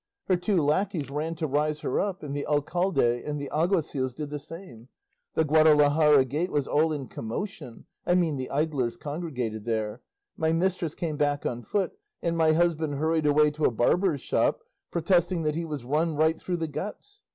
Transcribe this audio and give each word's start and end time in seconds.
Her 0.25 0.35
two 0.35 0.57
lacqueys 0.59 1.11
ran 1.11 1.35
to 1.35 1.45
rise 1.45 1.81
her 1.81 1.99
up, 1.99 2.23
and 2.23 2.35
the 2.35 2.47
alcalde 2.47 3.23
and 3.23 3.39
the 3.39 3.51
alguacils 3.53 4.15
did 4.15 4.31
the 4.31 4.39
same; 4.39 4.87
the 5.35 5.43
Guadalajara 5.45 6.25
gate 6.25 6.51
was 6.51 6.67
all 6.67 6.91
in 6.91 7.05
commotion 7.07 7.85
I 8.03 8.15
mean 8.15 8.35
the 8.35 8.49
idlers 8.49 8.97
congregated 8.97 9.63
there; 9.65 10.01
my 10.37 10.53
mistress 10.53 10.95
came 10.95 11.17
back 11.17 11.45
on 11.45 11.61
foot, 11.61 11.99
and 12.19 12.35
my 12.35 12.53
husband 12.53 12.95
hurried 12.95 13.27
away 13.27 13.51
to 13.51 13.65
a 13.65 13.69
barber's 13.69 14.21
shop 14.21 14.61
protesting 14.89 15.43
that 15.43 15.53
he 15.53 15.65
was 15.65 15.85
run 15.85 16.15
right 16.15 16.39
through 16.41 16.57
the 16.57 16.67
guts. 16.67 17.21